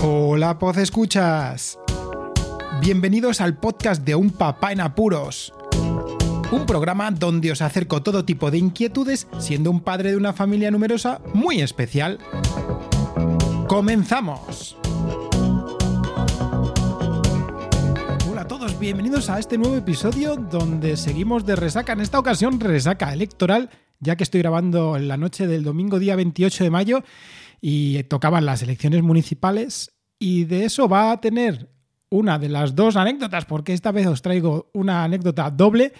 Hola, 0.00 0.60
Poz 0.60 0.76
Escuchas. 0.76 1.76
Bienvenidos 2.80 3.40
al 3.40 3.58
podcast 3.58 4.04
de 4.04 4.14
Un 4.14 4.30
Papá 4.30 4.70
en 4.70 4.80
Apuros. 4.80 5.52
Un 6.52 6.66
programa 6.66 7.10
donde 7.10 7.50
os 7.50 7.60
acerco 7.62 8.00
todo 8.00 8.24
tipo 8.24 8.52
de 8.52 8.58
inquietudes, 8.58 9.26
siendo 9.40 9.72
un 9.72 9.80
padre 9.80 10.12
de 10.12 10.16
una 10.16 10.32
familia 10.32 10.70
numerosa 10.70 11.20
muy 11.34 11.60
especial. 11.60 12.20
¡Comenzamos! 13.66 14.78
Hola 18.30 18.42
a 18.42 18.46
todos, 18.46 18.78
bienvenidos 18.78 19.28
a 19.30 19.40
este 19.40 19.58
nuevo 19.58 19.74
episodio 19.74 20.36
donde 20.36 20.96
seguimos 20.96 21.44
de 21.44 21.56
resaca, 21.56 21.92
en 21.92 22.02
esta 22.02 22.20
ocasión 22.20 22.60
resaca 22.60 23.12
electoral, 23.12 23.70
ya 23.98 24.14
que 24.14 24.22
estoy 24.22 24.42
grabando 24.42 24.96
en 24.96 25.08
la 25.08 25.16
noche 25.16 25.48
del 25.48 25.64
domingo 25.64 25.98
día 25.98 26.14
28 26.14 26.62
de 26.62 26.70
mayo 26.70 27.02
y 27.60 28.04
tocaban 28.04 28.46
las 28.46 28.62
elecciones 28.62 29.02
municipales 29.02 29.97
y 30.18 30.44
de 30.44 30.64
eso 30.64 30.88
va 30.88 31.12
a 31.12 31.20
tener 31.20 31.68
una 32.10 32.38
de 32.38 32.48
las 32.48 32.74
dos 32.74 32.96
anécdotas, 32.96 33.44
porque 33.44 33.72
esta 33.72 33.92
vez 33.92 34.06
os 34.06 34.22
traigo 34.22 34.70
una 34.72 35.04
anécdota 35.04 35.50
doble 35.50 35.92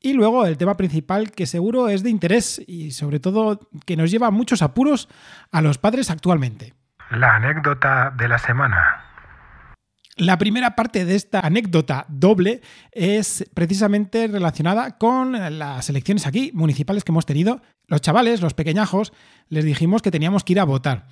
y 0.00 0.12
luego 0.12 0.46
el 0.46 0.58
tema 0.58 0.76
principal 0.76 1.30
que 1.30 1.46
seguro 1.46 1.88
es 1.88 2.02
de 2.02 2.10
interés 2.10 2.62
y 2.66 2.90
sobre 2.90 3.20
todo 3.20 3.60
que 3.84 3.96
nos 3.96 4.10
lleva 4.10 4.30
muchos 4.30 4.62
apuros 4.62 5.08
a 5.50 5.62
los 5.62 5.78
padres 5.78 6.10
actualmente. 6.10 6.74
La 7.10 7.36
anécdota 7.36 8.12
de 8.16 8.28
la 8.28 8.38
semana. 8.38 9.02
La 10.16 10.38
primera 10.38 10.74
parte 10.74 11.04
de 11.04 11.14
esta 11.14 11.40
anécdota 11.40 12.06
doble 12.08 12.62
es 12.90 13.44
precisamente 13.52 14.26
relacionada 14.28 14.96
con 14.96 15.32
las 15.58 15.90
elecciones 15.90 16.26
aquí, 16.26 16.50
municipales 16.54 17.04
que 17.04 17.12
hemos 17.12 17.26
tenido. 17.26 17.60
Los 17.86 18.00
chavales, 18.00 18.40
los 18.40 18.54
pequeñajos, 18.54 19.12
les 19.50 19.64
dijimos 19.64 20.00
que 20.00 20.10
teníamos 20.10 20.42
que 20.42 20.54
ir 20.54 20.60
a 20.60 20.64
votar. 20.64 21.06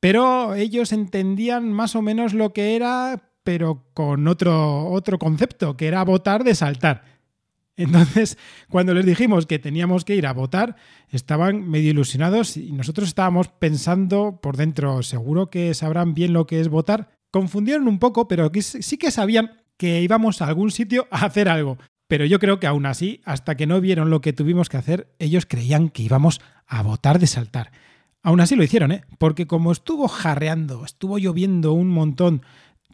Pero 0.00 0.54
ellos 0.54 0.92
entendían 0.92 1.72
más 1.72 1.96
o 1.96 2.02
menos 2.02 2.34
lo 2.34 2.52
que 2.52 2.76
era, 2.76 3.32
pero 3.42 3.86
con 3.94 4.28
otro, 4.28 4.88
otro 4.90 5.18
concepto, 5.18 5.76
que 5.76 5.86
era 5.86 6.04
votar 6.04 6.44
de 6.44 6.54
saltar. 6.54 7.04
Entonces, 7.76 8.36
cuando 8.68 8.92
les 8.92 9.06
dijimos 9.06 9.46
que 9.46 9.58
teníamos 9.58 10.04
que 10.04 10.16
ir 10.16 10.26
a 10.26 10.32
votar, 10.32 10.76
estaban 11.08 11.68
medio 11.68 11.90
ilusionados 11.90 12.56
y 12.56 12.72
nosotros 12.72 13.08
estábamos 13.08 13.48
pensando 13.48 14.40
por 14.42 14.56
dentro, 14.56 15.02
seguro 15.02 15.48
que 15.48 15.72
sabrán 15.74 16.14
bien 16.14 16.32
lo 16.32 16.46
que 16.46 16.60
es 16.60 16.68
votar, 16.68 17.10
confundieron 17.30 17.88
un 17.88 17.98
poco, 17.98 18.28
pero 18.28 18.50
sí 18.60 18.98
que 18.98 19.10
sabían 19.10 19.62
que 19.76 20.02
íbamos 20.02 20.42
a 20.42 20.46
algún 20.46 20.70
sitio 20.70 21.06
a 21.10 21.24
hacer 21.24 21.48
algo. 21.48 21.78
Pero 22.08 22.24
yo 22.24 22.38
creo 22.38 22.58
que 22.58 22.66
aún 22.66 22.86
así, 22.86 23.20
hasta 23.24 23.56
que 23.56 23.66
no 23.66 23.80
vieron 23.80 24.10
lo 24.10 24.20
que 24.20 24.32
tuvimos 24.32 24.68
que 24.68 24.78
hacer, 24.78 25.14
ellos 25.18 25.46
creían 25.46 25.90
que 25.90 26.02
íbamos 26.02 26.40
a 26.66 26.82
votar 26.82 27.18
de 27.18 27.26
saltar. 27.26 27.70
Aún 28.22 28.40
así 28.40 28.56
lo 28.56 28.64
hicieron, 28.64 28.92
¿eh? 28.92 29.04
Porque 29.18 29.46
como 29.46 29.72
estuvo 29.72 30.08
jarreando, 30.08 30.84
estuvo 30.84 31.18
lloviendo 31.18 31.72
un 31.72 31.88
montón 31.88 32.42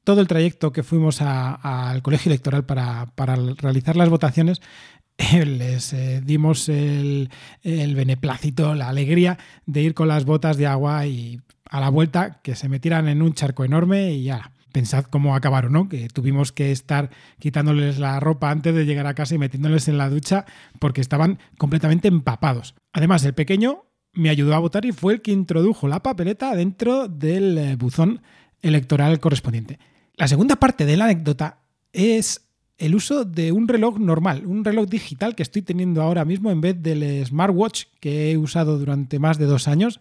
todo 0.04 0.20
el 0.20 0.28
trayecto 0.28 0.72
que 0.72 0.82
fuimos 0.82 1.20
al 1.22 2.02
colegio 2.02 2.30
electoral 2.30 2.64
para, 2.64 3.06
realizar 3.56 3.96
las 3.96 4.10
votaciones, 4.10 4.60
les 5.46 5.92
eh, 5.92 6.20
dimos 6.22 6.68
el, 6.68 7.30
el 7.62 7.94
beneplácito, 7.94 8.74
la 8.74 8.88
alegría 8.88 9.38
de 9.64 9.82
ir 9.82 9.94
con 9.94 10.08
las 10.08 10.24
botas 10.26 10.56
de 10.58 10.66
agua 10.66 11.06
y 11.06 11.40
a 11.70 11.80
la 11.80 11.88
vuelta 11.88 12.40
que 12.42 12.54
se 12.54 12.68
metieran 12.68 13.08
en 13.08 13.22
un 13.22 13.32
charco 13.32 13.64
enorme 13.64 14.12
y 14.12 14.24
ya. 14.24 14.52
Pensad 14.72 15.04
cómo 15.04 15.36
acabaron, 15.36 15.72
¿no? 15.72 15.88
Que 15.88 16.08
tuvimos 16.08 16.50
que 16.50 16.72
estar 16.72 17.10
quitándoles 17.38 18.00
la 18.00 18.18
ropa 18.18 18.50
antes 18.50 18.74
de 18.74 18.84
llegar 18.84 19.06
a 19.06 19.14
casa 19.14 19.36
y 19.36 19.38
metiéndoles 19.38 19.86
en 19.86 19.98
la 19.98 20.10
ducha 20.10 20.46
porque 20.80 21.00
estaban 21.00 21.38
completamente 21.58 22.08
empapados. 22.08 22.74
Además, 22.92 23.24
el 23.24 23.34
pequeño 23.34 23.84
me 24.14 24.30
ayudó 24.30 24.54
a 24.54 24.58
votar 24.58 24.84
y 24.84 24.92
fue 24.92 25.14
el 25.14 25.22
que 25.22 25.32
introdujo 25.32 25.88
la 25.88 26.02
papeleta 26.02 26.54
dentro 26.54 27.08
del 27.08 27.58
eh, 27.58 27.76
buzón 27.76 28.20
electoral 28.62 29.20
correspondiente. 29.20 29.78
La 30.16 30.28
segunda 30.28 30.56
parte 30.56 30.86
de 30.86 30.96
la 30.96 31.04
anécdota 31.04 31.58
es 31.92 32.48
el 32.78 32.94
uso 32.94 33.24
de 33.24 33.52
un 33.52 33.68
reloj 33.68 33.98
normal, 33.98 34.46
un 34.46 34.64
reloj 34.64 34.88
digital 34.88 35.34
que 35.34 35.42
estoy 35.42 35.62
teniendo 35.62 36.02
ahora 36.02 36.24
mismo 36.24 36.50
en 36.50 36.60
vez 36.60 36.82
del 36.82 37.24
smartwatch 37.24 37.84
que 38.00 38.32
he 38.32 38.36
usado 38.36 38.78
durante 38.78 39.18
más 39.18 39.38
de 39.38 39.46
dos 39.46 39.68
años 39.68 40.00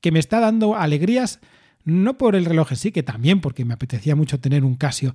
que 0.00 0.12
me 0.12 0.18
está 0.18 0.40
dando 0.40 0.76
alegrías, 0.76 1.40
no 1.84 2.18
por 2.18 2.36
el 2.36 2.44
reloj 2.44 2.72
sí, 2.74 2.92
que 2.92 3.02
también, 3.02 3.40
porque 3.40 3.64
me 3.64 3.74
apetecía 3.74 4.14
mucho 4.14 4.38
tener 4.40 4.64
un 4.64 4.76
Casio 4.76 5.14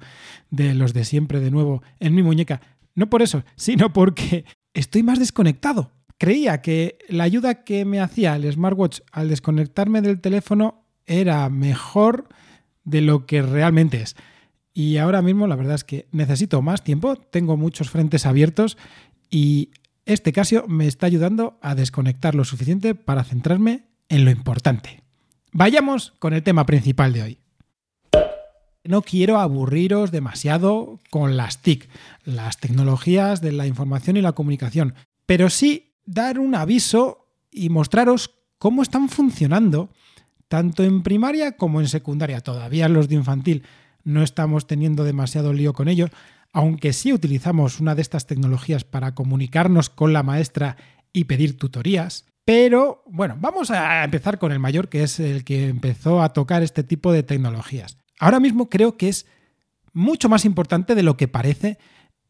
de 0.49 0.73
los 0.73 0.93
de 0.93 1.05
siempre 1.05 1.39
de 1.39 1.51
nuevo 1.51 1.83
en 1.99 2.13
mi 2.16 2.23
muñeca, 2.23 2.61
no 2.95 3.09
por 3.09 3.22
eso, 3.22 3.43
sino 3.55 3.93
porque 3.93 4.45
estoy 4.73 5.03
más 5.03 5.19
desconectado. 5.19 5.91
Creía 6.23 6.61
que 6.61 7.00
la 7.09 7.25
ayuda 7.25 7.66
que 7.66 7.84
me 7.84 8.00
hacía 8.00 8.38
el 8.38 8.50
smartwatch 8.50 9.01
al 9.11 9.28
desconectarme 9.28 10.01
del 10.01 10.22
teléfono 10.22 10.85
era 11.06 11.50
mejor 11.50 12.29
de 12.85 13.01
lo 13.01 13.25
que 13.25 13.41
realmente 13.41 14.01
es. 14.01 14.16
Y 14.73 14.95
ahora 15.00 15.22
mismo 15.22 15.47
la 15.47 15.57
verdad 15.57 15.75
es 15.75 15.84
que 15.84 16.07
necesito 16.13 16.61
más 16.61 16.81
tiempo, 16.81 17.17
tengo 17.17 17.57
muchos 17.57 17.89
frentes 17.89 18.25
abiertos 18.25 18.78
y 19.29 19.72
este 20.06 20.31
Casio 20.31 20.66
me 20.66 20.88
está 20.88 21.07
ayudando 21.07 21.59
a 21.61 21.75
desconectar 21.75 22.35
lo 22.35 22.45
suficiente 22.45 22.95
para 22.95 23.25
centrarme 23.25 23.84
en 24.07 24.23
lo 24.23 24.31
importante. 24.31 25.03
Vayamos 25.51 26.13
con 26.19 26.34
el 26.34 26.41
tema 26.41 26.66
principal 26.66 27.11
de 27.11 27.22
hoy. 27.22 27.38
No 28.85 29.01
quiero 29.01 29.40
aburriros 29.40 30.11
demasiado 30.11 31.01
con 31.09 31.35
las 31.35 31.61
TIC, 31.61 31.90
las 32.23 32.59
tecnologías 32.59 33.41
de 33.41 33.51
la 33.51 33.67
información 33.67 34.16
y 34.16 34.22
la 34.22 34.31
comunicación, 34.31 34.94
pero 35.25 35.50
sí 35.50 35.90
dar 36.06 36.40
un 36.40 36.56
aviso 36.56 37.28
y 37.52 37.69
mostraros 37.69 38.31
cómo 38.58 38.81
están 38.81 39.09
funcionando 39.09 39.90
tanto 40.47 40.84
en 40.84 41.03
primaria 41.03 41.58
como 41.58 41.81
en 41.81 41.88
secundaria. 41.88 42.41
Todavía 42.41 42.88
los 42.90 43.09
de 43.09 43.16
infantil 43.16 43.64
no 44.03 44.22
estamos 44.22 44.68
teniendo 44.68 45.03
demasiado 45.03 45.53
lío 45.53 45.74
con 45.74 45.88
ellos, 45.88 46.12
aunque 46.52 46.94
sí 46.94 47.12
utilizamos 47.12 47.80
una 47.80 47.96
de 47.96 48.02
estas 48.02 48.28
tecnologías 48.28 48.84
para 48.84 49.16
comunicarnos 49.16 49.90
con 49.90 50.14
la 50.14 50.24
maestra 50.24 50.78
y 51.12 51.24
pedir 51.24 51.58
tutorías. 51.58 52.25
Pero 52.46 53.03
bueno, 53.08 53.38
vamos 53.40 53.72
a 53.72 54.03
empezar 54.03 54.38
con 54.38 54.52
el 54.52 54.59
mayor, 54.59 54.90
que 54.90 55.03
es 55.03 55.20
el 55.20 55.44
que 55.44 55.70
empezó 55.70 56.22
a 56.22 56.34
tocar 56.34 56.62
este 56.62 56.84
tipo 56.84 57.12
de 57.12 57.24
tecnologías. 57.24 57.97
Ahora 58.20 58.40
mismo 58.40 58.70
creo 58.70 58.97
que 58.97 59.09
es 59.09 59.25
mucho 59.94 60.30
más 60.30 60.46
importante 60.46 60.96
de 60.96 61.03
lo 61.03 61.18
que 61.18 61.28
parece 61.28 61.78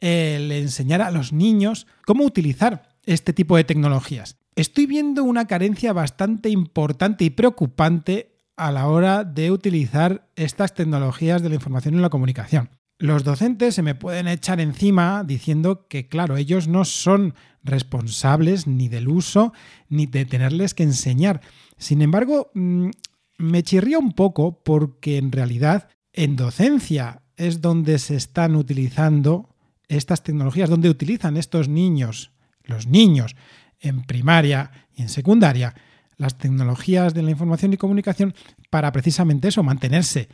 el 0.00 0.52
enseñar 0.52 1.02
a 1.02 1.10
los 1.10 1.32
niños 1.32 1.86
cómo 2.06 2.24
utilizar 2.24 2.93
este 3.06 3.32
tipo 3.32 3.56
de 3.56 3.64
tecnologías. 3.64 4.36
Estoy 4.56 4.86
viendo 4.86 5.24
una 5.24 5.46
carencia 5.46 5.92
bastante 5.92 6.48
importante 6.48 7.24
y 7.24 7.30
preocupante 7.30 8.34
a 8.56 8.70
la 8.70 8.86
hora 8.86 9.24
de 9.24 9.50
utilizar 9.50 10.28
estas 10.36 10.74
tecnologías 10.74 11.42
de 11.42 11.48
la 11.48 11.56
información 11.56 11.94
y 11.94 11.98
la 11.98 12.10
comunicación. 12.10 12.70
Los 12.98 13.24
docentes 13.24 13.74
se 13.74 13.82
me 13.82 13.96
pueden 13.96 14.28
echar 14.28 14.60
encima 14.60 15.24
diciendo 15.24 15.88
que, 15.88 16.08
claro, 16.08 16.36
ellos 16.36 16.68
no 16.68 16.84
son 16.84 17.34
responsables 17.64 18.68
ni 18.68 18.88
del 18.88 19.08
uso 19.08 19.52
ni 19.88 20.06
de 20.06 20.24
tenerles 20.24 20.74
que 20.74 20.84
enseñar. 20.84 21.40
Sin 21.76 22.02
embargo, 22.02 22.50
mm, 22.54 22.90
me 23.38 23.62
chirría 23.64 23.98
un 23.98 24.12
poco 24.12 24.62
porque 24.62 25.18
en 25.18 25.32
realidad 25.32 25.88
en 26.12 26.36
docencia 26.36 27.22
es 27.36 27.60
donde 27.60 27.98
se 27.98 28.14
están 28.14 28.54
utilizando 28.54 29.48
estas 29.88 30.22
tecnologías, 30.22 30.70
donde 30.70 30.88
utilizan 30.88 31.36
estos 31.36 31.68
niños, 31.68 32.30
los 32.64 32.86
niños 32.86 33.36
en 33.80 34.02
primaria 34.02 34.70
y 34.94 35.02
en 35.02 35.08
secundaria, 35.08 35.74
las 36.16 36.38
tecnologías 36.38 37.14
de 37.14 37.22
la 37.22 37.30
información 37.30 37.72
y 37.72 37.76
comunicación 37.76 38.34
para 38.70 38.92
precisamente 38.92 39.48
eso, 39.48 39.62
mantenerse 39.62 40.28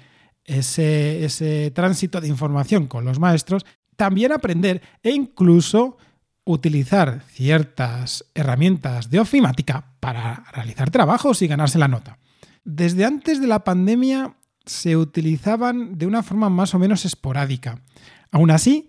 ese, 0.45 1.25
ese 1.25 1.71
tránsito 1.71 2.21
de 2.21 2.29
información 2.29 2.87
con 2.87 3.05
los 3.05 3.19
maestros, 3.19 3.65
también 3.97 4.33
aprender 4.33 4.83
e 5.03 5.11
incluso 5.11 5.99
utilizar 6.45 7.23
ciertas 7.29 8.25
herramientas 8.35 9.11
de 9.11 9.21
ofimática 9.21 9.93
para 10.01 10.45
realizar 10.53 10.91
trabajos 10.91 11.43
y 11.43 11.47
ganarse 11.47 11.79
la 11.79 11.89
nota. 11.89 12.19
Desde 12.65 13.05
antes 13.05 13.41
de 13.41 13.47
la 13.47 13.65
pandemia 13.65 14.37
se 14.65 14.97
utilizaban 14.97 15.99
de 15.99 16.07
una 16.07 16.23
forma 16.23 16.49
más 16.51 16.75
o 16.75 16.79
menos 16.79 17.05
esporádica. 17.05 17.83
Aún 18.31 18.51
así, 18.51 18.89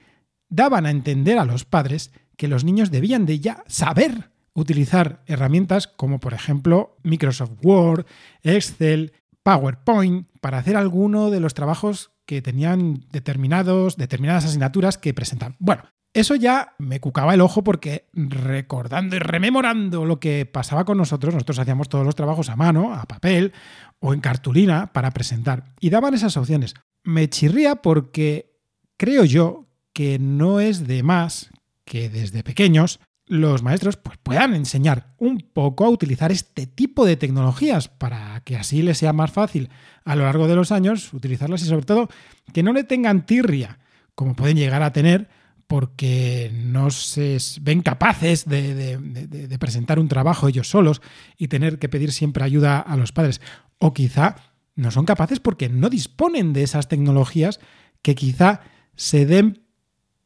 daban 0.49 0.85
a 0.85 0.91
entender 0.91 1.39
a 1.39 1.45
los 1.45 1.65
padres 1.65 2.11
que 2.38 2.48
los 2.48 2.63
niños 2.63 2.92
debían 2.92 3.25
de 3.25 3.39
ya 3.39 3.63
saber 3.68 4.31
utilizar 4.54 5.24
herramientas 5.28 5.88
como 5.88 6.19
por 6.19 6.33
ejemplo 6.33 6.98
Microsoft 7.04 7.54
Word, 7.63 8.06
Excel, 8.44 9.13
PowerPoint 9.44 10.28
para 10.39 10.57
hacer 10.57 10.75
alguno 10.75 11.30
de 11.30 11.39
los 11.39 11.54
trabajos 11.54 12.12
que 12.25 12.42
tenían 12.42 13.06
determinados, 13.12 13.98
determinadas 13.98 14.45
asignaturas 14.45 14.98
que 14.98 15.13
presentan. 15.13 15.56
Bueno, 15.60 15.83
eso 16.13 16.36
ya 16.36 16.75
me 16.78 17.00
cucaba 17.00 17.33
el 17.33 17.42
ojo 17.42 17.63
porque 17.63 18.10
recordando 18.13 19.16
y 19.16 19.19
rememorando 19.19 20.06
lo 20.06 20.19
que 20.19 20.45
pasaba 20.45 20.83
con 20.83 20.98
nosotros, 20.98 21.33
nosotros 21.33 21.60
hacíamos 21.60 21.89
todos 21.89 22.06
los 22.06 22.16
trabajos 22.16 22.50
a 22.50 22.56
mano, 22.56 22.94
a 22.94 23.06
papel 23.06 23.54
o 24.00 24.13
en 24.13 24.19
cartulina 24.19 24.92
para 24.92 25.12
presentar. 25.12 25.74
Y 25.80 25.89
daban 25.89 26.13
esas 26.13 26.36
opciones. 26.36 26.74
Me 27.04 27.30
chirría 27.30 27.78
porque 27.78 28.60
creo 28.98 29.24
yo 29.24 29.68
que 29.94 30.19
no 30.19 30.60
es 30.60 30.86
de 30.86 31.01
más 31.01 31.50
que 31.91 32.07
desde 32.07 32.41
pequeños 32.41 33.01
los 33.25 33.63
maestros 33.63 33.97
pues, 33.97 34.17
puedan 34.23 34.53
enseñar 34.53 35.13
un 35.17 35.39
poco 35.39 35.83
a 35.83 35.89
utilizar 35.89 36.31
este 36.31 36.65
tipo 36.65 37.05
de 37.05 37.17
tecnologías 37.17 37.89
para 37.89 38.39
que 38.45 38.55
así 38.55 38.81
les 38.81 38.97
sea 38.97 39.11
más 39.11 39.29
fácil 39.29 39.67
a 40.05 40.15
lo 40.15 40.23
largo 40.23 40.47
de 40.47 40.55
los 40.55 40.71
años 40.71 41.13
utilizarlas 41.13 41.63
y 41.63 41.65
sobre 41.65 41.85
todo 41.85 42.07
que 42.53 42.63
no 42.63 42.71
le 42.71 42.85
tengan 42.85 43.25
tirria, 43.25 43.79
como 44.15 44.38
pueden 44.38 44.55
llegar 44.55 44.83
a 44.83 44.93
tener 44.93 45.27
porque 45.67 46.49
no 46.53 46.91
se 46.91 47.38
ven 47.59 47.81
capaces 47.81 48.47
de, 48.47 48.73
de, 48.97 49.59
presentar 49.59 49.99
un 49.99 50.07
trabajo 50.07 50.47
ellos 50.47 50.69
solos 50.69 51.01
y 51.37 51.49
tener 51.49 51.77
que 51.77 51.89
pedir 51.89 52.13
siempre 52.13 52.45
ayuda 52.45 52.79
a 52.79 52.95
los 52.95 53.11
padres. 53.11 53.41
O 53.79 53.94
quizá 53.94 54.37
no 54.75 54.91
son 54.91 55.03
capaces 55.03 55.41
porque 55.41 55.67
no 55.67 55.89
disponen 55.89 56.53
de 56.53 56.63
esas 56.63 56.87
tecnologías 56.87 57.59
que 58.01 58.15
quizá 58.15 58.61
se 58.95 59.25
den 59.25 59.61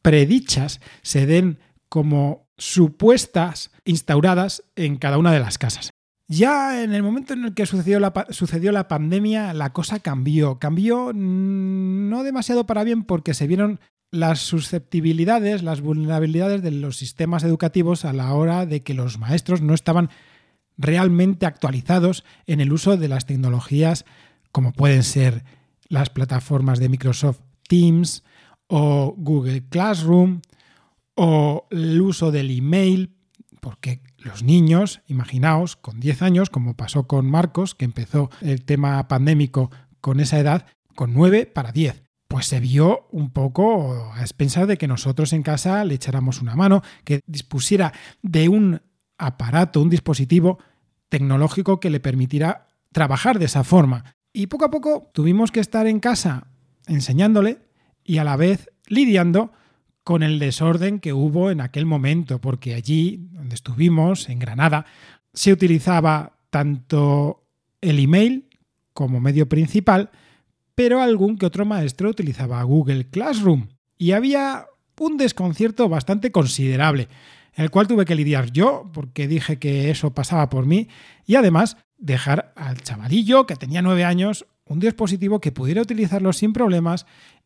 predichas, 0.05 0.81
se 1.01 1.25
den 1.25 1.57
como 1.89 2.47
supuestas 2.57 3.71
instauradas 3.85 4.63
en 4.75 4.97
cada 4.97 5.17
una 5.17 5.31
de 5.31 5.39
las 5.39 5.57
casas. 5.57 5.89
Ya 6.27 6.83
en 6.83 6.93
el 6.93 7.01
momento 7.01 7.33
en 7.33 7.43
el 7.43 7.55
que 7.55 7.65
sucedió 7.65 7.99
la, 7.99 8.13
sucedió 8.29 8.71
la 8.71 8.87
pandemia, 8.87 9.51
la 9.53 9.73
cosa 9.73 9.99
cambió. 9.99 10.59
Cambió 10.59 11.11
mm, 11.11 12.09
no 12.09 12.23
demasiado 12.23 12.67
para 12.67 12.83
bien 12.83 13.03
porque 13.03 13.33
se 13.33 13.47
vieron 13.47 13.79
las 14.11 14.41
susceptibilidades, 14.41 15.63
las 15.63 15.81
vulnerabilidades 15.81 16.61
de 16.61 16.69
los 16.69 16.97
sistemas 16.97 17.43
educativos 17.43 18.05
a 18.05 18.13
la 18.13 18.31
hora 18.33 18.67
de 18.67 18.83
que 18.83 18.93
los 18.93 19.17
maestros 19.17 19.61
no 19.61 19.73
estaban 19.73 20.11
realmente 20.77 21.47
actualizados 21.47 22.23
en 22.45 22.61
el 22.61 22.71
uso 22.71 22.95
de 22.95 23.07
las 23.07 23.25
tecnologías 23.25 24.05
como 24.51 24.71
pueden 24.71 25.01
ser 25.01 25.43
las 25.87 26.11
plataformas 26.11 26.77
de 26.77 26.89
Microsoft 26.89 27.39
Teams 27.67 28.23
o 28.67 29.13
Google 29.17 29.67
Classroom 29.69 30.41
o 31.15 31.67
el 31.71 32.01
uso 32.01 32.31
del 32.31 32.51
email, 32.51 33.15
porque 33.61 34.01
los 34.17 34.43
niños, 34.43 35.01
imaginaos, 35.07 35.75
con 35.75 35.99
10 35.99 36.21
años, 36.21 36.49
como 36.49 36.75
pasó 36.75 37.07
con 37.07 37.29
Marcos, 37.29 37.75
que 37.75 37.85
empezó 37.85 38.29
el 38.41 38.65
tema 38.65 39.07
pandémico 39.07 39.71
con 40.01 40.19
esa 40.19 40.39
edad, 40.39 40.65
con 40.95 41.13
9 41.13 41.45
para 41.45 41.71
10. 41.71 42.03
Pues 42.27 42.47
se 42.47 42.59
vio 42.59 43.07
un 43.11 43.29
poco 43.29 44.11
a 44.13 44.21
expensar 44.21 44.67
de 44.67 44.77
que 44.77 44.87
nosotros 44.87 45.31
en 45.31 45.43
casa 45.43 45.85
le 45.85 45.95
echáramos 45.95 46.41
una 46.41 46.55
mano, 46.55 46.81
que 47.03 47.21
dispusiera 47.27 47.93
de 48.21 48.49
un 48.49 48.81
aparato, 49.17 49.81
un 49.81 49.89
dispositivo 49.89 50.59
tecnológico 51.09 51.79
que 51.79 51.89
le 51.89 51.99
permitiera 51.99 52.67
trabajar 52.91 53.39
de 53.39 53.45
esa 53.45 53.63
forma. 53.63 54.15
Y 54.33 54.47
poco 54.47 54.65
a 54.65 54.71
poco 54.71 55.09
tuvimos 55.13 55.51
que 55.51 55.59
estar 55.59 55.87
en 55.87 55.99
casa 55.99 56.47
enseñándole 56.87 57.64
y 58.05 58.19
a 58.19 58.23
la 58.23 58.37
vez 58.37 58.69
lidiando 58.87 59.51
con 60.03 60.21
el 60.21 60.37
desorden 60.37 60.99
que 60.99 61.13
hubo 61.13 61.49
en 61.49 61.59
aquel 61.59 61.85
momento, 61.85 62.39
porque 62.39 62.75
allí 62.75 63.27
donde 63.31 63.55
estuvimos, 63.55 64.29
en 64.29 64.37
Granada, 64.37 64.85
se 65.33 65.51
utilizaba 65.51 66.37
tanto 66.51 67.43
el 67.81 67.99
email 67.99 68.47
como 68.93 69.19
medio 69.19 69.49
principal, 69.49 70.11
pero 70.75 71.01
algún 71.01 71.37
que 71.37 71.47
otro 71.47 71.65
maestro 71.65 72.09
utilizaba 72.09 72.61
Google 72.63 73.09
Classroom. 73.09 73.67
Y 73.97 74.11
había 74.11 74.67
un 74.99 75.17
desconcierto 75.17 75.89
bastante 75.89 76.31
considerable, 76.31 77.07
el 77.55 77.71
cual 77.71 77.87
tuve 77.87 78.05
que 78.05 78.15
lidiar 78.15 78.51
yo, 78.51 78.89
porque 78.93 79.27
dije 79.27 79.57
que 79.57 79.89
eso 79.89 80.13
pasaba 80.13 80.49
por 80.49 80.65
mí, 80.65 80.87
y 81.25 81.35
además 81.35 81.77
dejar 81.97 82.53
al 82.55 82.81
chavalillo, 82.81 83.47
que 83.47 83.55
tenía 83.55 83.81
nueve 83.81 84.05
años, 84.05 84.45
un 84.65 84.79
dispositivo 84.79 85.39
que 85.39 85.51
pudiera 85.51 85.81
utilizarlo 85.81 86.33
sin 86.33 86.53
problemas 86.53 87.05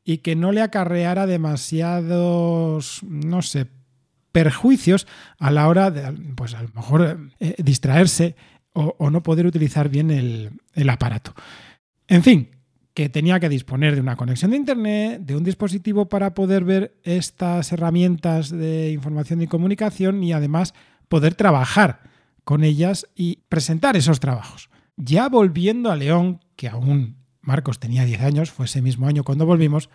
y 0.09 0.17
que 0.17 0.35
no 0.35 0.51
le 0.51 0.63
acarreara 0.63 1.27
demasiados, 1.27 3.03
no 3.03 3.43
sé, 3.43 3.67
perjuicios 4.31 5.05
a 5.37 5.51
la 5.51 5.67
hora 5.67 5.91
de, 5.91 6.11
pues 6.33 6.55
a 6.55 6.63
lo 6.63 6.69
mejor, 6.69 7.29
eh, 7.39 7.53
distraerse 7.59 8.35
o, 8.73 9.11
no 9.11 9.21
poder 9.21 9.45
utilizar 9.45 9.87
bien 9.87 10.09
el, 10.09 10.49
el 10.73 10.89
aparato. 10.89 11.35
En 12.07 12.23
fin, 12.23 12.49
que 12.95 13.07
tenía 13.09 13.39
que 13.39 13.49
disponer 13.49 13.93
de 13.93 14.01
una 14.01 14.15
conexión 14.15 14.49
de 14.49 14.57
Internet, 14.57 15.21
de 15.21 15.35
un 15.35 15.43
dispositivo 15.43 16.09
para 16.09 16.33
poder 16.33 16.63
ver 16.63 16.95
estas 17.03 17.71
herramientas 17.71 18.49
de 18.49 18.91
información 18.91 19.43
y 19.43 19.47
comunicación 19.47 20.23
y 20.23 20.33
además 20.33 20.73
poder 21.07 21.35
trabajar 21.35 22.01
con 22.43 22.63
ellas 22.63 23.05
y 23.13 23.43
presentar 23.47 23.95
esos 23.95 24.19
trabajos. 24.19 24.71
Ya 24.97 25.29
volviendo 25.29 25.91
a 25.91 25.95
León, 25.95 26.39
que 26.55 26.67
aún 26.67 27.19
Marcos 27.41 27.79
tenía 27.79 28.05
10 28.05 28.21
años, 28.21 28.51
fue 28.51 28.65
ese 28.65 28.81
mismo 28.81 29.07
año 29.07 29.23
cuando 29.23 29.45
volvimos, 29.45 29.89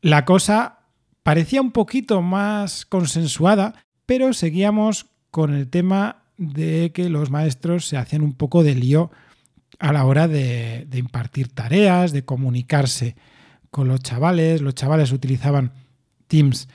la 0.00 0.24
cosa 0.24 0.80
parecía 1.22 1.60
un 1.60 1.72
poquito 1.72 2.22
más 2.22 2.86
consensuada, 2.86 3.74
pero 4.06 4.32
seguíamos 4.32 5.06
con 5.30 5.54
el 5.54 5.68
tema 5.68 6.22
de 6.36 6.92
que 6.94 7.08
los 7.08 7.30
maestros 7.30 7.86
se 7.86 7.96
hacían 7.96 8.22
un 8.22 8.34
poco 8.34 8.62
de 8.62 8.74
lío 8.74 9.10
a 9.78 9.92
la 9.92 10.04
hora 10.04 10.28
de, 10.28 10.86
impartir 10.94 11.48
tareas, 11.48 12.12
de 12.12 12.24
comunicarse 12.24 13.16
con 13.70 13.88
los 13.88 14.00
chavales. 14.00 14.60
Los 14.60 14.74
chavales 14.74 15.12
utilizaban 15.12 15.72
Teams 16.28 16.68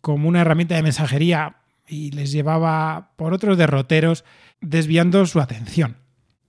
como 0.00 0.28
una 0.28 0.40
herramienta 0.40 0.74
de 0.74 0.82
mensajería 0.82 1.56
y 1.86 2.10
les 2.10 2.32
llevaba 2.32 3.12
por 3.16 3.32
otros 3.32 3.56
derroteros, 3.56 4.24
desviando 4.60 5.24
su 5.26 5.40
atención. 5.40 5.96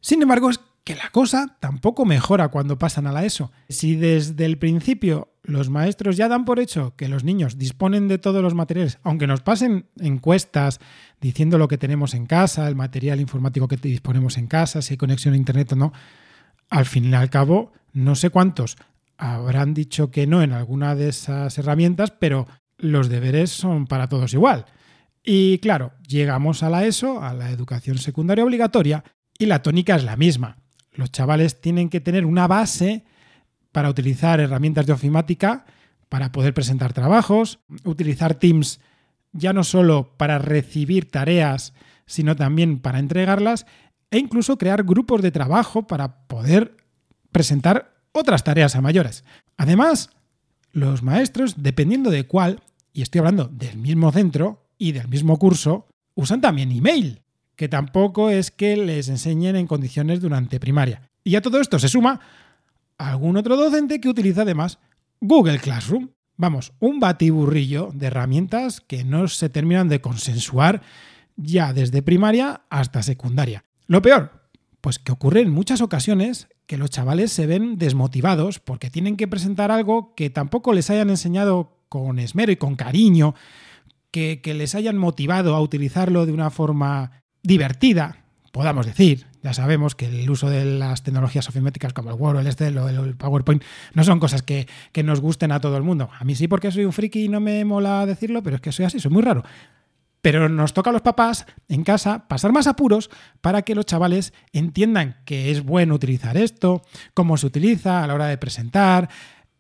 Sin 0.02 0.22
embargo, 0.22 0.50
es 0.50 0.60
que 0.84 0.96
la 0.96 1.10
cosa 1.12 1.58
tampoco 1.60 2.06
mejora 2.06 2.50
cuando 2.50 2.78
pasan 2.78 3.08
a 3.08 3.12
la 3.12 3.24
ESO. 3.24 3.52
Si 3.70 3.96
desde 3.96 4.46
el 4.46 4.58
principio 4.58 5.34
los 5.44 5.70
maestros 5.70 6.18
ya 6.18 6.28
dan 6.28 6.46
por 6.46 6.60
hecho 6.60 6.96
que 6.96 7.08
los 7.08 7.24
niños 7.24 7.58
disponen 7.58 8.08
de 8.08 8.18
todos 8.18 8.42
los 8.42 8.54
materiales, 8.54 9.00
aunque 9.04 9.28
nos 9.28 9.42
pasen 9.42 9.88
encuestas 10.00 10.80
diciendo 11.22 11.58
lo 11.58 11.68
que 11.68 11.78
tenemos 11.78 12.14
en 12.14 12.26
casa, 12.26 12.68
el 12.68 12.76
material 12.76 13.22
informático 13.22 13.68
que 13.68 13.78
disponemos 13.78 14.38
en 14.38 14.48
casa, 14.48 14.82
si 14.82 14.94
hay 14.94 14.98
conexión 14.98 15.34
a 15.34 15.38
Internet 15.38 15.72
o 15.72 15.76
no, 15.76 15.94
al 16.70 16.86
fin 16.86 17.06
y 17.06 17.14
al 17.14 17.30
cabo, 17.30 17.72
no 17.94 18.16
sé 18.16 18.30
cuántos 18.30 18.78
habrán 19.18 19.74
dicho 19.74 20.12
que 20.12 20.28
no 20.28 20.42
en 20.42 20.52
alguna 20.52 20.96
de 20.96 21.10
esas 21.10 21.58
herramientas, 21.58 22.12
pero 22.12 22.48
los 22.78 23.08
deberes 23.08 23.52
son 23.52 23.88
para 23.88 24.10
todos 24.10 24.34
igual. 24.34 24.66
Y 25.24 25.60
claro, 25.60 25.94
llegamos 26.06 26.64
a 26.64 26.70
la 26.70 26.84
ESO, 26.84 27.24
a 27.24 27.34
la 27.34 27.52
educación 27.52 27.98
secundaria 27.98 28.44
obligatoria, 28.44 29.06
y 29.38 29.46
la 29.46 29.62
tónica 29.62 29.96
es 29.96 30.04
la 30.04 30.18
misma 30.18 30.63
los 30.94 31.12
chavales 31.12 31.60
tienen 31.62 31.90
que 31.90 32.02
tener 32.02 32.26
una 32.26 32.48
base 32.48 33.04
para 33.72 33.90
utilizar 33.90 34.40
herramientas 34.40 34.86
de 34.86 34.94
ofimática, 34.94 35.66
para 36.10 36.32
poder 36.32 36.54
presentar 36.54 36.94
trabajos, 36.94 37.60
utilizar 37.84 38.36
Teams 38.36 38.80
ya 39.32 39.52
no 39.52 39.64
solo 39.64 40.16
para 40.16 40.38
recibir 40.38 41.10
tareas, 41.10 41.74
sino 42.06 42.36
también 42.36 42.80
para 42.80 43.00
entregarlas, 43.00 43.66
e 44.12 44.20
incluso 44.20 44.60
crear 44.60 44.84
grupos 44.84 45.24
de 45.24 45.32
trabajo 45.32 45.88
para 45.88 46.28
poder 46.28 46.78
presentar 47.32 47.96
otras 48.12 48.44
tareas 48.44 48.76
a 48.76 48.82
mayores. 48.82 49.24
Además, 49.58 50.12
los 50.72 51.02
maestros, 51.02 51.56
dependiendo 51.64 52.12
de 52.12 52.28
cuál, 52.28 52.62
y 52.94 53.02
estoy 53.02 53.20
hablando 53.20 53.46
del 53.46 53.78
mismo 53.78 54.12
centro 54.12 54.68
y 54.78 54.92
del 54.92 55.08
mismo 55.08 55.40
curso, 55.40 55.88
usan 56.14 56.42
también 56.42 56.72
email 56.72 57.23
que 57.56 57.68
tampoco 57.68 58.30
es 58.30 58.52
que 58.52 58.78
les 58.78 59.10
enseñen 59.10 59.56
en 59.56 59.68
condiciones 59.68 60.20
durante 60.20 60.60
primaria. 60.60 61.10
Y 61.24 61.36
a 61.36 61.42
todo 61.42 61.62
esto 61.62 61.80
se 61.80 61.88
suma 61.88 62.20
algún 62.98 63.38
otro 63.38 63.56
docente 63.56 64.00
que 64.00 64.10
utiliza 64.10 64.42
además 64.42 64.80
Google 65.22 65.60
Classroom. 65.60 66.10
Vamos, 66.36 66.74
un 66.80 67.00
batiburrillo 67.00 67.92
de 67.94 68.08
herramientas 68.08 68.82
que 68.82 69.04
no 69.04 69.28
se 69.28 69.50
terminan 69.50 69.88
de 69.88 70.02
consensuar 70.02 70.82
ya 71.36 71.74
desde 71.74 72.02
primaria 72.02 72.62
hasta 72.70 73.04
secundaria. 73.04 73.64
Lo 73.88 74.02
peor, 74.02 74.50
pues 74.82 75.00
que 75.00 75.12
ocurre 75.12 75.42
en 75.42 75.52
muchas 75.52 75.82
ocasiones 75.82 76.48
que 76.66 76.78
los 76.78 76.90
chavales 76.90 77.32
se 77.32 77.46
ven 77.46 77.78
desmotivados 77.78 78.60
porque 78.60 78.90
tienen 78.90 79.16
que 79.16 79.28
presentar 79.28 79.72
algo 79.72 80.14
que 80.16 80.30
tampoco 80.30 80.74
les 80.74 80.90
hayan 80.90 81.10
enseñado 81.10 81.78
con 81.90 82.20
esmero 82.20 82.52
y 82.52 82.56
con 82.56 82.76
cariño, 82.76 83.36
que, 84.12 84.42
que 84.42 84.54
les 84.54 84.76
hayan 84.76 84.98
motivado 84.98 85.56
a 85.56 85.62
utilizarlo 85.62 86.26
de 86.26 86.32
una 86.32 86.50
forma 86.50 87.23
divertida, 87.44 88.18
podamos 88.52 88.86
decir. 88.86 89.28
Ya 89.44 89.54
sabemos 89.54 89.94
que 89.94 90.06
el 90.06 90.30
uso 90.30 90.50
de 90.50 90.64
las 90.64 91.04
tecnologías 91.04 91.50
ofimáticas 91.50 91.92
como 91.92 92.10
el 92.10 92.16
Word, 92.16 92.40
el 92.40 92.48
Excel 92.48 92.78
o 92.78 92.88
el 92.88 93.16
PowerPoint 93.16 93.62
no 93.94 94.04
son 94.06 94.20
cosas 94.20 94.42
que, 94.42 94.68
que, 94.94 95.04
nos 95.04 95.20
gusten 95.20 95.52
a 95.52 95.60
todo 95.60 95.76
el 95.76 95.84
mundo. 95.84 96.10
A 96.18 96.24
mí 96.24 96.34
sí 96.34 96.48
porque 96.48 96.72
soy 96.72 96.86
un 96.86 96.94
friki 96.94 97.26
y 97.26 97.30
no 97.30 97.42
me 97.42 97.66
mola 97.66 98.06
decirlo, 98.06 98.42
pero 98.42 98.56
es 98.56 98.62
que 98.62 98.72
soy 98.72 98.86
así, 98.86 99.02
soy 99.02 99.12
muy 99.12 99.22
raro. 99.22 99.44
Pero 100.22 100.48
nos 100.48 100.72
toca 100.72 100.92
a 100.92 100.94
los 100.94 101.02
papás 101.02 101.46
en 101.68 101.84
casa 101.84 102.30
pasar 102.30 102.54
más 102.54 102.68
apuros 102.68 103.10
para 103.42 103.64
que 103.64 103.76
los 103.76 103.86
chavales 103.86 104.34
entiendan 104.54 105.18
que 105.26 105.52
es 105.52 105.66
bueno 105.66 105.96
utilizar 105.96 106.38
esto, 106.38 106.82
cómo 107.14 107.36
se 107.36 107.48
utiliza 107.48 108.02
a 108.02 108.08
la 108.08 108.14
hora 108.14 108.28
de 108.28 108.38
presentar 108.38 109.10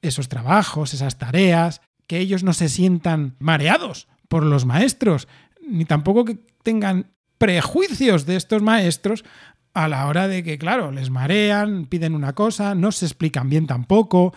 esos 0.01 0.29
trabajos, 0.29 0.93
esas 0.93 1.17
tareas, 1.17 1.81
que 2.07 2.19
ellos 2.19 2.43
no 2.43 2.53
se 2.53 2.69
sientan 2.69 3.35
mareados 3.39 4.07
por 4.29 4.45
los 4.45 4.65
maestros, 4.65 5.27
ni 5.67 5.83
tampoco 5.83 6.23
que 6.23 6.39
tengan 6.63 7.11
prejuicios 7.43 8.25
de 8.25 8.37
estos 8.37 8.61
maestros 8.61 9.25
a 9.73 9.89
la 9.89 10.07
hora 10.07 10.29
de 10.29 10.45
que, 10.45 10.57
claro, 10.57 10.91
les 10.91 11.09
marean, 11.09 11.87
piden 11.87 12.15
una 12.15 12.31
cosa, 12.31 12.73
no 12.73 12.93
se 12.93 13.05
explican 13.05 13.49
bien 13.49 13.67
tampoco 13.67 14.33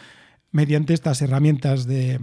mediante 0.50 0.92
estas 0.92 1.22
herramientas 1.22 1.86
de, 1.86 2.18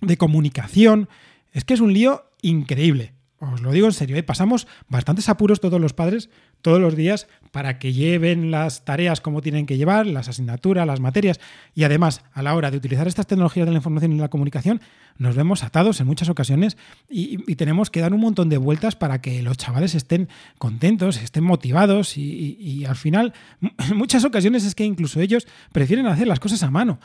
de 0.00 0.16
comunicación. 0.16 1.08
Es 1.50 1.64
que 1.64 1.74
es 1.74 1.80
un 1.80 1.92
lío 1.92 2.30
increíble. 2.42 3.13
Os 3.52 3.62
lo 3.62 3.72
digo 3.72 3.86
en 3.86 3.92
serio, 3.92 4.16
¿eh? 4.16 4.22
pasamos 4.22 4.66
bastantes 4.88 5.28
apuros 5.28 5.60
todos 5.60 5.80
los 5.80 5.92
padres, 5.92 6.30
todos 6.62 6.80
los 6.80 6.96
días, 6.96 7.26
para 7.50 7.78
que 7.78 7.92
lleven 7.92 8.50
las 8.50 8.84
tareas 8.84 9.20
como 9.20 9.40
tienen 9.42 9.66
que 9.66 9.76
llevar, 9.76 10.06
las 10.06 10.28
asignaturas, 10.28 10.86
las 10.86 11.00
materias, 11.00 11.40
y 11.74 11.84
además, 11.84 12.22
a 12.32 12.42
la 12.42 12.54
hora 12.54 12.70
de 12.70 12.76
utilizar 12.76 13.06
estas 13.06 13.26
tecnologías 13.26 13.66
de 13.66 13.72
la 13.72 13.78
información 13.78 14.12
y 14.12 14.18
la 14.18 14.28
comunicación, 14.28 14.80
nos 15.18 15.36
vemos 15.36 15.62
atados 15.62 16.00
en 16.00 16.06
muchas 16.06 16.28
ocasiones 16.28 16.76
y, 17.08 17.38
tenemos 17.54 17.90
que 17.90 18.00
dar 18.00 18.12
un 18.12 18.20
montón 18.20 18.48
de 18.48 18.56
vueltas 18.56 18.96
para 18.96 19.20
que 19.20 19.40
los 19.42 19.56
chavales 19.56 19.94
estén 19.94 20.28
contentos, 20.58 21.22
estén 21.22 21.44
motivados 21.44 22.18
y, 22.18 22.56
y 22.58 22.84
al 22.84 22.96
final, 22.96 23.32
en 23.60 23.74
muchas 23.96 24.24
ocasiones 24.24 24.64
es 24.64 24.74
que 24.74 24.84
incluso 24.84 25.20
ellos 25.20 25.46
prefieren 25.72 26.06
hacer 26.06 26.26
las 26.26 26.40
cosas 26.40 26.62
a 26.62 26.70
mano 26.70 26.98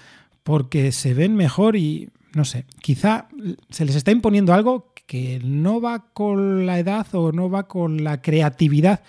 porque 0.44 0.92
se 0.92 1.14
ven 1.14 1.36
mejor 1.36 1.76
y 1.76 2.10
no 2.34 2.46
sé, 2.46 2.66
quizá 2.82 3.28
se 3.70 3.86
les 3.86 3.96
está 3.96 4.12
imponiendo 4.12 4.54
algo 4.54 4.89
que 5.10 5.42
no 5.44 5.82
va 5.82 6.14
con 6.14 6.68
la 6.68 6.78
edad 6.78 7.08
o 7.14 7.32
no 7.32 7.50
va 7.50 7.68
con 7.68 8.04
la 8.04 8.22
creatividad 8.22 9.02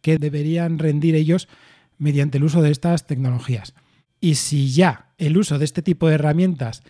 que 0.00 0.18
deberían 0.18 0.80
rendir 0.80 1.14
ellos 1.14 1.46
mediante 1.96 2.38
el 2.38 2.44
uso 2.44 2.60
de 2.60 2.72
estas 2.72 3.06
tecnologías. 3.06 3.72
Y 4.20 4.34
si 4.34 4.72
ya 4.72 5.12
el 5.16 5.36
uso 5.36 5.60
de 5.60 5.64
este 5.64 5.80
tipo 5.80 6.08
de 6.08 6.16
herramientas 6.16 6.82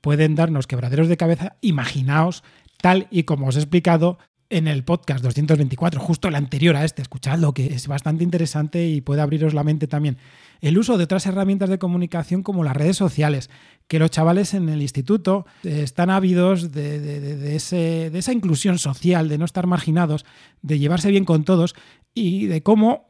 pueden 0.00 0.36
darnos 0.36 0.68
quebraderos 0.68 1.08
de 1.08 1.16
cabeza, 1.16 1.56
imaginaos, 1.60 2.44
tal 2.80 3.08
y 3.10 3.24
como 3.24 3.48
os 3.48 3.56
he 3.56 3.58
explicado 3.58 4.18
en 4.54 4.68
el 4.68 4.84
podcast 4.84 5.24
224, 5.24 6.00
justo 6.00 6.28
el 6.28 6.36
anterior 6.36 6.76
a 6.76 6.84
este, 6.84 7.02
escuchadlo, 7.02 7.52
que 7.52 7.74
es 7.74 7.88
bastante 7.88 8.22
interesante 8.22 8.86
y 8.86 9.00
puede 9.00 9.20
abriros 9.20 9.52
la 9.52 9.64
mente 9.64 9.88
también. 9.88 10.16
El 10.60 10.78
uso 10.78 10.96
de 10.96 11.02
otras 11.02 11.26
herramientas 11.26 11.68
de 11.68 11.80
comunicación 11.80 12.44
como 12.44 12.62
las 12.62 12.76
redes 12.76 12.96
sociales, 12.96 13.50
que 13.88 13.98
los 13.98 14.12
chavales 14.12 14.54
en 14.54 14.68
el 14.68 14.80
instituto 14.80 15.44
eh, 15.64 15.80
están 15.82 16.08
ávidos 16.08 16.70
de, 16.70 17.56
esa 17.56 18.32
inclusión 18.32 18.78
social, 18.78 19.28
de 19.28 19.38
no 19.38 19.44
estar 19.44 19.66
marginados, 19.66 20.24
de 20.62 20.78
llevarse 20.78 21.10
bien 21.10 21.24
con 21.24 21.42
todos 21.42 21.74
y 22.14 22.46
de 22.46 22.62
cómo 22.62 23.08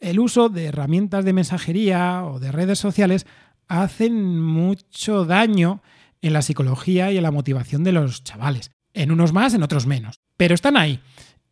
el 0.00 0.18
uso 0.18 0.48
de 0.48 0.64
herramientas 0.64 1.26
de 1.26 1.34
mensajería 1.34 2.24
o 2.24 2.40
de 2.40 2.52
redes 2.52 2.78
sociales 2.78 3.26
hacen 3.68 4.40
mucho 4.40 5.26
daño 5.26 5.82
en 6.22 6.32
la 6.32 6.40
psicología 6.40 7.12
y 7.12 7.18
en 7.18 7.22
la 7.22 7.30
motivación 7.30 7.84
de 7.84 7.92
los 7.92 8.24
chavales. 8.24 8.75
En 8.96 9.12
unos 9.12 9.32
más, 9.32 9.54
en 9.54 9.62
otros 9.62 9.86
menos. 9.86 10.20
Pero 10.36 10.54
están 10.54 10.76
ahí. 10.76 11.00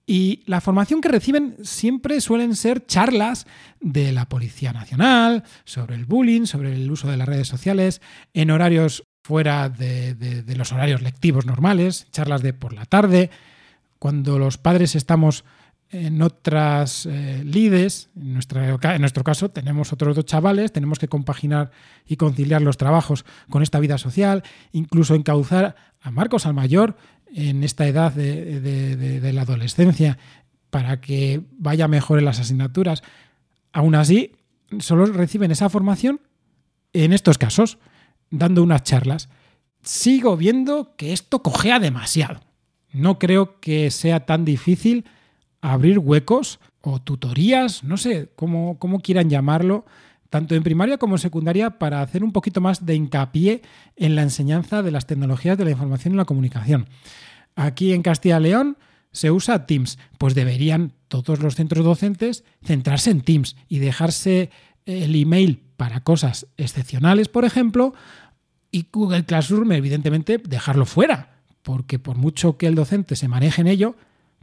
Y 0.06 0.42
la 0.46 0.60
formación 0.60 1.00
que 1.00 1.08
reciben 1.08 1.56
siempre 1.62 2.20
suelen 2.20 2.56
ser 2.56 2.86
charlas 2.86 3.46
de 3.80 4.12
la 4.12 4.28
Policía 4.28 4.72
Nacional 4.72 5.44
sobre 5.64 5.94
el 5.94 6.04
bullying, 6.04 6.46
sobre 6.46 6.74
el 6.74 6.90
uso 6.90 7.10
de 7.10 7.16
las 7.16 7.28
redes 7.28 7.48
sociales, 7.48 8.02
en 8.32 8.50
horarios 8.50 9.04
fuera 9.22 9.70
de, 9.70 10.44
los 10.56 10.72
horarios 10.72 11.00
lectivos 11.00 11.46
normales, 11.46 12.06
charlas 12.10 12.42
de 12.42 12.52
por 12.52 12.74
la 12.74 12.84
tarde, 12.84 13.30
cuando 13.98 14.38
los 14.38 14.58
padres 14.58 14.94
estamos 14.94 15.44
en 15.90 16.20
otras 16.20 17.06
eh, 17.06 17.42
lides, 17.44 18.10
en, 18.16 18.38
en 18.38 19.00
nuestro 19.00 19.24
caso 19.24 19.50
tenemos 19.50 19.92
otros 19.92 20.16
dos 20.16 20.26
chavales, 20.26 20.72
tenemos 20.72 20.98
que 20.98 21.08
compaginar 21.08 21.70
y 22.06 22.16
conciliar 22.16 22.60
los 22.60 22.76
trabajos 22.76 23.24
con 23.48 23.62
esta 23.62 23.80
vida 23.80 23.96
social, 23.96 24.42
incluso 24.72 25.14
encauzar 25.14 25.76
a 26.02 26.10
Marcos 26.10 26.44
al 26.44 26.52
mayor 26.52 26.96
en 27.34 27.64
esta 27.64 27.86
edad 27.86 28.12
de, 28.12 29.32
la 29.32 29.42
adolescencia 29.42 30.18
para 30.70 31.00
que 31.00 31.42
vaya 31.58 31.88
mejor 31.88 32.18
en 32.18 32.24
las 32.24 32.38
asignaturas. 32.38 33.02
Aún 33.72 33.96
así, 33.96 34.32
solo 34.78 35.06
reciben 35.06 35.50
esa 35.50 35.68
formación 35.68 36.20
en 36.92 37.12
estos 37.12 37.36
casos, 37.36 37.78
dando 38.30 38.62
unas 38.62 38.84
charlas. 38.84 39.28
Sigo 39.82 40.36
viendo 40.36 40.94
que 40.96 41.12
esto 41.12 41.42
cojea 41.42 41.80
demasiado. 41.80 42.40
No 42.92 43.18
creo 43.18 43.60
que 43.60 43.90
sea 43.90 44.24
tan 44.26 44.44
difícil 44.44 45.04
abrir 45.60 45.98
huecos 45.98 46.60
o 46.80 47.00
tutorías, 47.00 47.82
no 47.82 47.96
sé 47.96 48.30
cómo, 48.36 48.78
cómo 48.78 49.00
quieran 49.00 49.28
llamarlo, 49.28 49.84
tanto 50.30 50.54
en 50.54 50.62
primaria 50.62 50.98
como 50.98 51.14
en 51.14 51.20
secundaria, 51.20 51.78
para 51.78 52.02
hacer 52.02 52.24
un 52.24 52.32
poquito 52.32 52.60
más 52.60 52.84
de 52.84 52.94
hincapié 52.94 53.62
en 53.96 54.14
la 54.16 54.22
enseñanza 54.22 54.82
de 54.82 54.90
las 54.90 55.06
tecnologías 55.06 55.56
de 55.58 55.64
la 55.64 55.70
información 55.70 56.14
y 56.14 56.16
la 56.16 56.24
comunicación. 56.24 56.88
Aquí 57.56 57.92
en 57.92 58.02
Castilla 58.02 58.38
y 58.40 58.44
León 58.44 58.76
se 59.12 59.30
usa 59.30 59.66
Teams, 59.66 59.98
pues 60.18 60.34
deberían 60.34 60.92
todos 61.08 61.40
los 61.40 61.54
centros 61.54 61.84
docentes 61.84 62.44
centrarse 62.64 63.10
en 63.10 63.20
Teams 63.20 63.56
y 63.68 63.78
dejarse 63.78 64.50
el 64.86 65.14
email 65.14 65.62
para 65.76 66.00
cosas 66.00 66.46
excepcionales, 66.56 67.28
por 67.28 67.44
ejemplo, 67.44 67.94
y 68.70 68.86
Google 68.92 69.24
Classroom, 69.24 69.70
evidentemente, 69.72 70.38
dejarlo 70.38 70.84
fuera, 70.84 71.36
porque 71.62 72.00
por 72.00 72.16
mucho 72.16 72.56
que 72.56 72.66
el 72.66 72.74
docente 72.74 73.14
se 73.14 73.28
maneje 73.28 73.60
en 73.60 73.68
ello, 73.68 73.94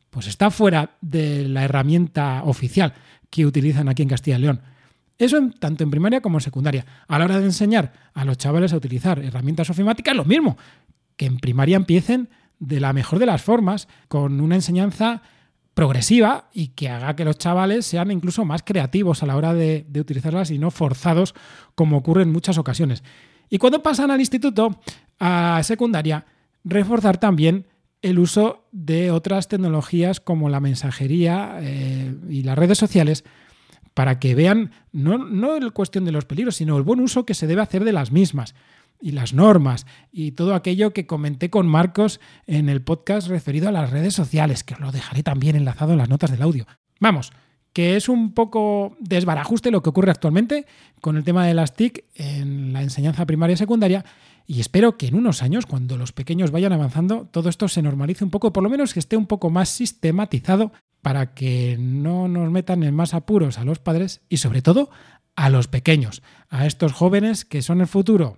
pues 0.09 0.27
está 0.27 0.51
fuera 0.51 0.97
de 1.01 1.47
la 1.47 1.63
herramienta 1.63 2.43
oficial 2.43 2.93
que 3.29 3.45
utilizan 3.45 3.89
aquí 3.89 4.03
en 4.03 4.09
Castilla 4.09 4.37
y 4.37 4.41
León. 4.41 4.61
Eso 5.21 5.37
tanto 5.59 5.83
en 5.83 5.91
primaria 5.91 6.19
como 6.19 6.39
en 6.39 6.41
secundaria. 6.41 6.83
A 7.07 7.19
la 7.19 7.25
hora 7.25 7.39
de 7.39 7.45
enseñar 7.45 7.93
a 8.15 8.25
los 8.25 8.39
chavales 8.39 8.73
a 8.73 8.77
utilizar 8.77 9.19
herramientas 9.19 9.69
ofimáticas, 9.69 10.15
lo 10.15 10.25
mismo. 10.25 10.57
Que 11.15 11.27
en 11.27 11.37
primaria 11.37 11.77
empiecen 11.77 12.29
de 12.57 12.79
la 12.79 12.91
mejor 12.91 13.19
de 13.19 13.27
las 13.27 13.43
formas, 13.43 13.87
con 14.07 14.41
una 14.41 14.55
enseñanza 14.55 15.21
progresiva 15.75 16.49
y 16.53 16.69
que 16.69 16.89
haga 16.89 17.15
que 17.15 17.23
los 17.23 17.37
chavales 17.37 17.85
sean 17.85 18.09
incluso 18.09 18.45
más 18.45 18.63
creativos 18.63 19.21
a 19.21 19.27
la 19.27 19.35
hora 19.35 19.53
de, 19.53 19.85
utilizarlas 19.95 20.49
y 20.49 20.57
no 20.57 20.71
forzados 20.71 21.35
como 21.75 21.97
ocurre 21.97 22.23
en 22.23 22.31
muchas 22.31 22.57
ocasiones. 22.57 23.03
Y 23.47 23.59
cuando 23.59 23.83
pasan 23.83 24.09
al 24.09 24.21
instituto, 24.21 24.81
a 25.19 25.61
secundaria, 25.61 26.25
reforzar 26.63 27.19
también 27.19 27.67
el 28.01 28.17
uso 28.17 28.67
de 28.71 29.11
otras 29.11 29.47
tecnologías 29.47 30.19
como 30.19 30.49
la 30.49 30.59
mensajería 30.59 31.59
eh, 31.61 32.15
y 32.27 32.41
las 32.41 32.57
redes 32.57 32.79
sociales 32.79 33.23
para 33.93 34.19
que 34.19 34.35
vean 34.35 34.71
no, 34.91 35.17
no 35.17 35.59
la 35.59 35.69
cuestión 35.71 36.05
de 36.05 36.11
los 36.11 36.25
peligros, 36.25 36.55
sino 36.55 36.77
el 36.77 36.83
buen 36.83 36.99
uso 36.99 37.25
que 37.25 37.33
se 37.33 37.47
debe 37.47 37.61
hacer 37.61 37.83
de 37.83 37.93
las 37.93 38.11
mismas 38.11 38.55
y 39.01 39.11
las 39.11 39.33
normas 39.33 39.85
y 40.11 40.33
todo 40.33 40.53
aquello 40.53 40.93
que 40.93 41.07
comenté 41.07 41.49
con 41.49 41.67
Marcos 41.67 42.19
en 42.45 42.69
el 42.69 42.81
podcast 42.81 43.27
referido 43.27 43.67
a 43.67 43.71
las 43.71 43.89
redes 43.89 44.13
sociales, 44.13 44.63
que 44.63 44.75
os 44.75 44.79
lo 44.79 44.91
dejaré 44.91 45.23
también 45.23 45.55
enlazado 45.55 45.93
en 45.93 45.97
las 45.97 46.09
notas 46.09 46.31
del 46.31 46.41
audio. 46.41 46.67
Vamos, 46.99 47.31
que 47.73 47.95
es 47.95 48.09
un 48.09 48.33
poco 48.33 48.95
desbarajuste 48.99 49.71
lo 49.71 49.81
que 49.81 49.89
ocurre 49.89 50.11
actualmente 50.11 50.65
con 50.99 51.17
el 51.17 51.23
tema 51.23 51.45
de 51.47 51.53
las 51.53 51.75
TIC 51.75 52.05
en 52.15 52.73
la 52.73 52.83
enseñanza 52.83 53.25
primaria 53.25 53.55
y 53.55 53.57
secundaria 53.57 54.05
y 54.45 54.59
espero 54.59 54.97
que 54.97 55.07
en 55.07 55.15
unos 55.15 55.43
años, 55.43 55.65
cuando 55.65 55.97
los 55.97 56.11
pequeños 56.11 56.51
vayan 56.51 56.73
avanzando, 56.73 57.27
todo 57.31 57.49
esto 57.49 57.67
se 57.67 57.81
normalice 57.81 58.23
un 58.23 58.31
poco, 58.31 58.51
por 58.51 58.63
lo 58.63 58.69
menos 58.69 58.93
que 58.93 58.99
esté 58.99 59.15
un 59.15 59.27
poco 59.27 59.49
más 59.49 59.69
sistematizado 59.69 60.73
para 61.01 61.33
que 61.33 61.77
no 61.79 62.27
nos 62.27 62.51
metan 62.51 62.83
en 62.83 62.95
más 62.95 63.13
apuros 63.13 63.57
a 63.57 63.65
los 63.65 63.79
padres 63.79 64.21
y 64.29 64.37
sobre 64.37 64.61
todo 64.61 64.89
a 65.35 65.49
los 65.49 65.67
pequeños, 65.67 66.21
a 66.49 66.65
estos 66.65 66.93
jóvenes 66.93 67.45
que 67.45 67.61
son 67.61 67.81
el 67.81 67.87
futuro. 67.87 68.37